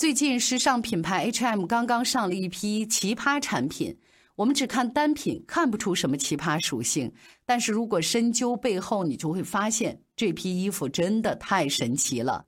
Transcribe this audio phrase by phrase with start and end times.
[0.00, 3.98] 最近时尚品牌 H&M 刚刚上了一批奇葩产品，
[4.34, 7.12] 我们只看单品看不出什么奇葩属性，
[7.44, 12.46] 但是如果深究背后，你就会发现这批衣服真的太神奇了。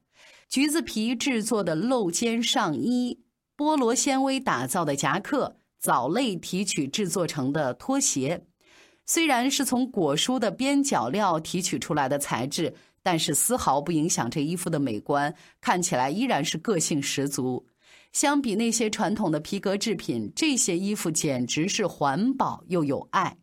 [0.49, 3.21] 橘子皮制作的露肩上衣，
[3.55, 8.47] 菠萝纤维打造的夹克，藻类提取制作成的拖鞋，
[9.05, 12.75] 虽然是从果蔬的边角料提取出来的材质。
[13.03, 17.67] 但是丝毫不影响这衣服的美观，看起来依然是个性十足。
[18.13, 23.39] 相比那些传统的皮革制品，这些衣服简直是环保又有爱。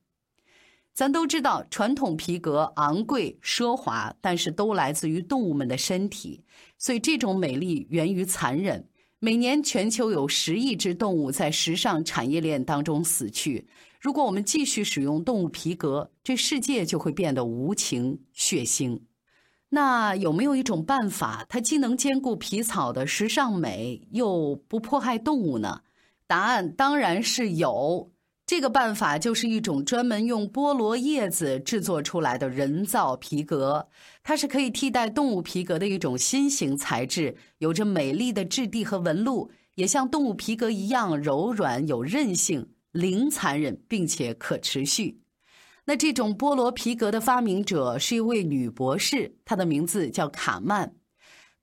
[0.93, 6.43] 咱都知道，传统皮革昂贵奢华，但是都来自于动物们的身体，
[6.77, 8.87] 所以这种美丽源于残忍。
[9.19, 13.67] 每年全球有十亿只动物在时尚产业链当中死去。
[13.99, 18.99] 如果我们继续使用动物皮革，这世界就会变得无情血腥。
[19.69, 25.81] 那有没有一种办法，它既能兼顾皮草的时尚美，又不迫害动物呢？
[26.25, 28.11] 答案当然是有。
[28.45, 33.87] 这个办法就是一种专门用菠萝叶子制作出来的人造皮革，
[34.23, 45.19] 它是可以替代动物皮革的一种新型材质，有着美丽的质地和纹路，也像动物皮革一样柔软有韧性，零残忍，并且可持续。
[45.89, 50.93] 那这种菠萝皮革的发明者是一位女博士，她的名字叫卡曼。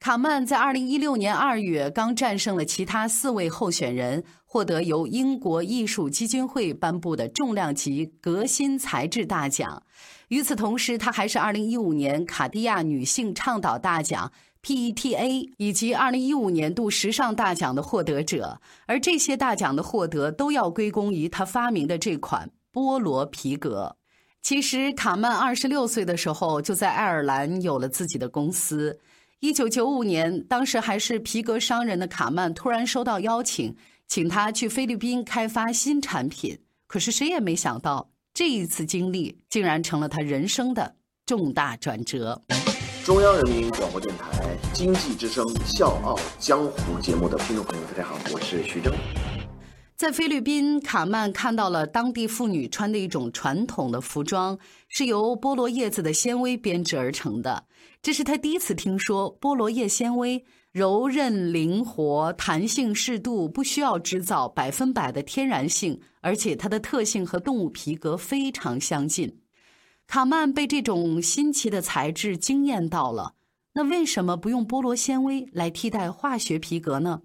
[0.01, 9.81] 卡曼在二零一六年二月刚战胜了其他四位候选人，获得由英国艺术基金会颁布的重量级革新材质大奖。
[10.27, 18.61] 与此同时，她还是二零一五年卡地亚女性倡导大奖 （PETA） 以及二零一五年度时尚大奖的获得者。
[18.87, 23.99] 而这些大奖的获得都要归功于她发明的这款菠萝皮革。
[24.49, 28.97] 其实，卡曼二十六岁的时候就在爱尔兰有了自己的公司。
[29.41, 33.75] 一九九五年，当时还是皮革商人的卡曼突然收到邀请，
[34.07, 36.61] 请他去菲律宾开发新产品。
[36.87, 40.95] 可是谁也没想到，这一次经历竟然成了他人生的
[41.27, 42.41] 重大转折。
[43.05, 48.93] 中央人民广播电台经济之声《笑傲江湖》节目的听众朋友，大家好，我是徐峥。
[49.97, 54.59] 在菲律宾，卡曼看到了当地妇女穿的一种传统的服装，
[54.89, 57.65] 是由菠萝叶子的纤维编织而成的。
[58.03, 69.41] 这是他第一次听说菠萝叶纤维柔韧、灵活、弹性适度，不需要制造百分百的天然性，而且它的特性和动物皮革非常相近。
[70.07, 73.33] 卡曼被这种新奇的材质惊艳到了。
[73.73, 77.23] 那为什么不用菠萝纤维来替代化学皮革呢？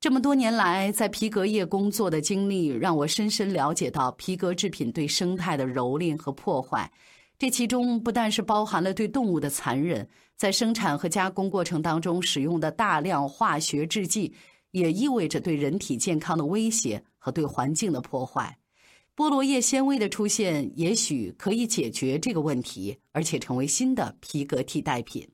[0.00, 6.88] 这么多年来，在皮革业工作的经历，让我深深了解到皮革制品对生态的蹂躏和破坏。
[7.36, 14.32] 这其中不但是包含了对动物的残忍，在生产和加工过程当中使用的大量化学制剂，
[14.70, 18.56] 也意味着对人体健康的威胁和对环境的破坏。
[19.16, 25.28] 菠萝叶纤维的出现，也许可以解决这个问题，而且成为新的皮革替代品。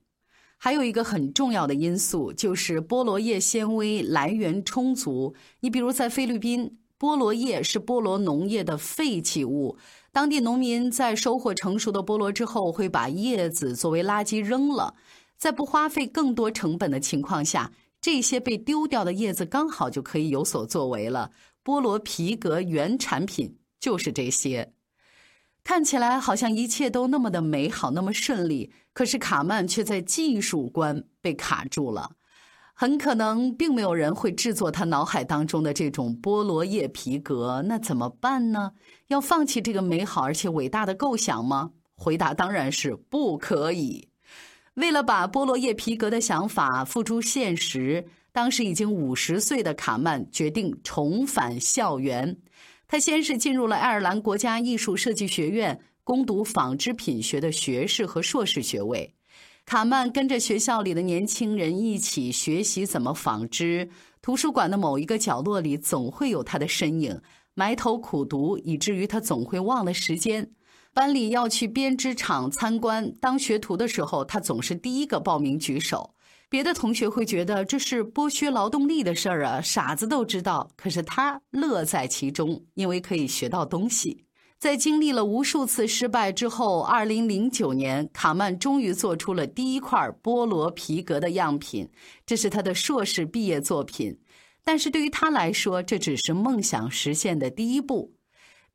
[0.65, 5.35] 还有一个很重要的因素，就是菠萝叶纤维来源充足。
[5.59, 9.77] 你比如在菲律宾，菠萝叶是菠萝农业的废弃物，
[10.11, 14.95] 当地农民在收获成熟的菠萝之后，会把叶子作为垃圾扔了。
[15.37, 17.71] 在不花费更多成本的情况下，
[18.01, 21.29] 这些被丢掉的叶子刚好就可以有所作为了。
[21.63, 24.73] 菠萝皮革原产品就是这些。
[25.65, 28.71] 看起来好像一切都那么的美好，那么顺利。
[28.93, 32.11] 可是卡曼却在技术关被卡住了，
[32.75, 37.63] 很可能并没有人会制作他脑海当中的这种菠萝叶皮革。
[37.65, 38.73] 那怎么办呢？
[39.07, 41.71] 要放弃这个美好而且伟大的构想吗？
[41.95, 44.07] 回答当然是不可以。
[44.75, 52.37] 为了把菠萝叶皮革的想法付诸现实，当时已经五十岁的卡曼决定重返校园。
[52.87, 59.13] 他先是进入了爱尔兰国家艺术设计学院攻读纺织品学的学士和硕士学位。
[59.65, 63.89] 卡曼跟着学校里的年轻人一起学习怎么纺织。
[64.21, 67.21] 图书馆的某一个角落里总会有他的身影，
[67.53, 70.51] 埋头苦读，以至于他总会忘了时间。
[70.93, 76.14] 班里要去编织厂参观，当学徒的时候，他总是第一个报名举手。
[76.55, 80.65] 别的同学会觉得这是剥削劳动力的事儿啊，傻子都知道。
[80.77, 84.23] 可是他乐在其中，因为可以学到东西。
[84.57, 91.89] 在经历了无数次失败之后，二零零九年，卡曼终于做出了第一块菠萝皮革的样品，
[92.25, 94.17] 这是他的硕士毕业作品。
[94.63, 98.14] 但是对于他来说，这只是梦想实现的第一步。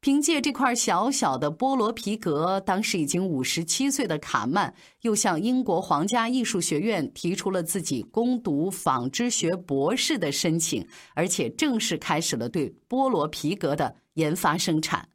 [0.03, 15.07] 凭借这块小小的菠萝皮革，当时已经五十七岁的卡曼又向英国皇家艺术学院提出了自己攻读纺织学博士的申请，而且正式开始了对菠萝皮革的研发生产。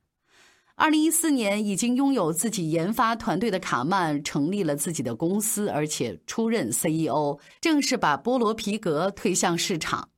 [0.75, 10.09] 二零一四年，已经拥有自己研发团队的卡曼成立了自己的公司，而且出任 CEO，正式把菠萝皮革推向市场。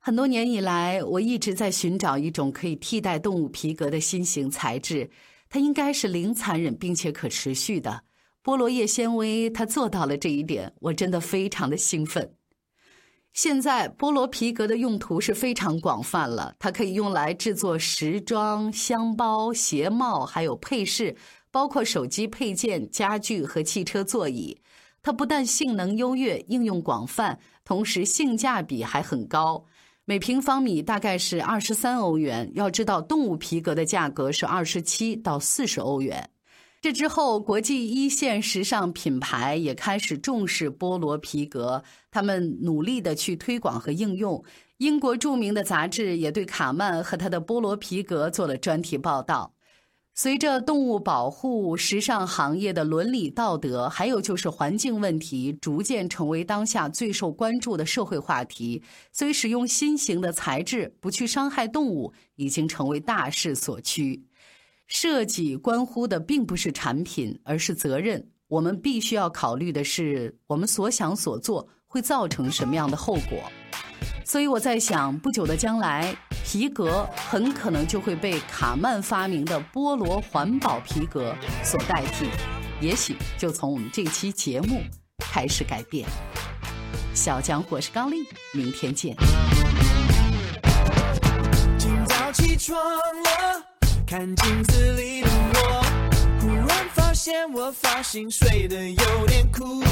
[0.00, 5.10] 很多年以来，我一直在寻找一种可以替代动物皮革的新型材质，
[5.50, 8.04] 它应该是零残忍并且可持续的。
[8.42, 12.32] 菠萝叶纤维，它做到了这一点，我真的非常的兴奋。
[13.34, 21.14] 现在，菠萝皮革的用途是非常广泛了，它可以用来制作时装、箱包、鞋帽，还有配饰，
[21.50, 24.58] 包括手机配件、家具和汽车座椅。
[25.02, 29.66] 它不但性能优越，应用广泛，同时性价比还很高。
[30.08, 32.50] 每平方米大概是二十三欧元。
[32.54, 36.26] 要知道，动物皮革的价格是二十七到四十欧元。
[36.80, 44.42] 这之后，国际一线时尚品牌也开始重视菠萝皮革，他们努力的去推广和应用。
[44.78, 49.52] 英国著名的杂志也对卡曼和他的菠萝皮革做了专题报道。
[50.20, 58.82] 随着动物保护、时尚行业的伦理道德，还有就是环境问题，逐渐成为当下最受关注的社会话题，
[59.12, 64.20] 所以使用新型的材质，不去伤害动物，已经成为大势所趋。
[64.88, 68.28] 设计关乎的并不是产品，而是责任。
[68.48, 73.38] 我们必须要考虑的是，我们所想所做会造成什么样的后果。
[74.24, 76.12] 所以我在想，不久的将来，
[76.50, 82.30] 皮革很可能就会被卡曼发明的菠萝环保皮革所代替，
[82.80, 84.80] 也许就从我们这期节目
[85.18, 86.08] 开始改变。
[87.12, 88.16] 小江，我是高丽，
[88.54, 89.14] 明天见。
[91.76, 93.62] 今早起床了，
[94.06, 95.84] 看镜子里的我，
[96.40, 99.82] 忽然发现我发型睡得有点枯，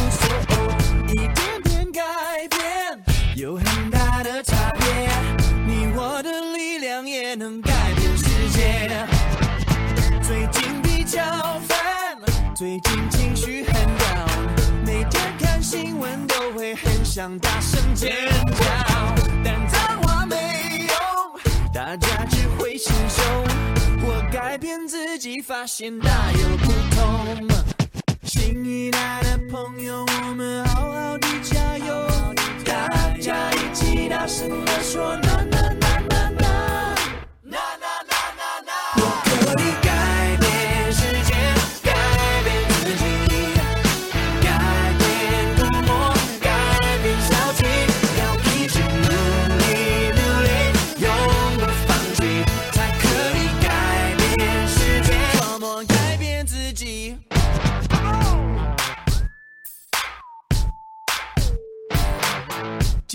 [1.10, 2.02] 一点点改
[2.48, 3.04] 变。
[3.36, 3.95] 有很大
[12.56, 18.64] 最近情绪很 down，每天看新闻都会很想大声尖叫，
[19.44, 23.24] 但脏话没用，大家只会心凶。
[24.08, 27.46] 我改变自己，发现大有不同。
[28.22, 32.08] 新一代的朋友，我们好好的加油。
[32.64, 32.88] 大
[33.20, 35.14] 家一起大声地说。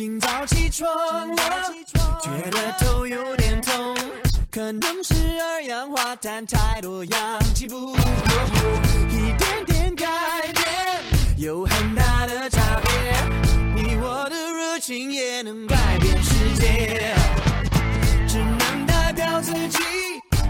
[0.01, 0.89] 今早起床
[1.35, 1.71] 了，
[2.23, 3.95] 觉得头有点痛，
[4.49, 7.99] 可能是二氧化碳太多，氧气不够。
[9.11, 10.07] 一点点改
[10.55, 10.65] 变，
[11.37, 12.91] 有很大的差别。
[13.75, 17.15] 你我的热情也能改变世界，
[18.27, 19.77] 只能代表自己，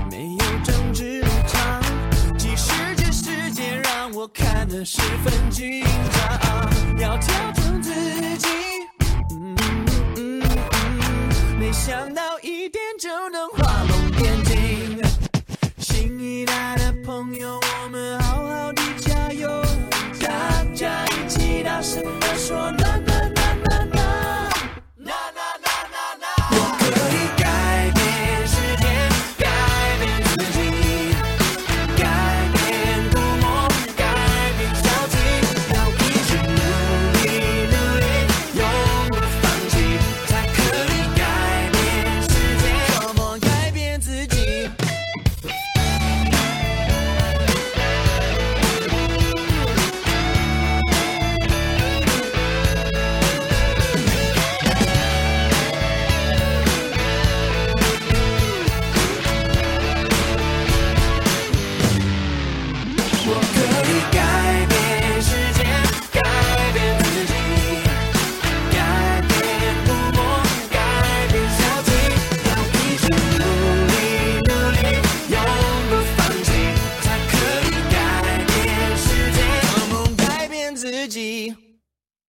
[0.09, 1.81] 没有政治立场。
[2.38, 5.83] 即使这世界让我看得十分紧
[6.13, 6.31] 张，